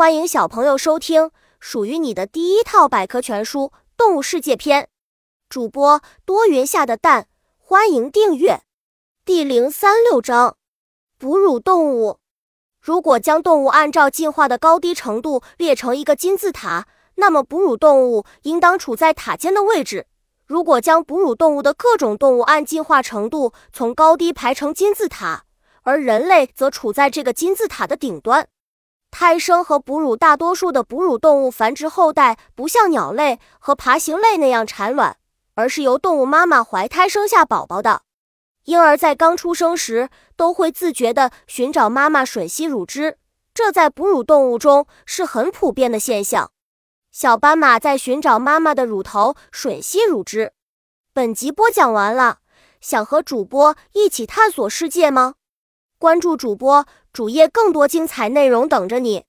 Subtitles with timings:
[0.00, 3.64] 欢迎小朋友收听属于你的第一套百科全书
[3.98, 4.84] 《动物世界篇》。
[5.50, 8.62] 主播多云下的蛋，欢迎订阅。
[9.26, 10.56] 第零三六章：
[11.18, 12.16] 哺乳动物。
[12.80, 20.06] 如果将动物按照进化的高低程度列成一个金字塔，那么哺乳动物应当处在塔尖的位置。
[20.46, 25.44] 如果将哺乳动物的各种动物按进化程度从高低排成金字塔，
[25.82, 28.48] 而人类则处在这个金字塔的顶端。
[29.10, 35.16] 胎生和哺乳，大多数的哺乳动物繁殖后代不像鸟类和爬行类那样产卵，
[35.54, 38.02] 而是由动物妈妈怀胎生下宝宝的。
[38.64, 43.18] 婴儿在刚出生时都会自觉地寻找妈妈吮吸乳汁，
[43.52, 46.52] 这在哺乳动物中是很普遍的现象。
[47.10, 50.52] 小斑马在寻找妈妈的乳头吮吸乳汁。
[51.12, 52.38] 本集播讲完了，
[52.80, 55.34] 想和主播一起探索世界吗？
[56.00, 59.24] 关注主播主页，更多精彩内容等着你。